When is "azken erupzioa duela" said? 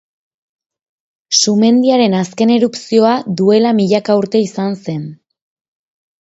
2.21-3.75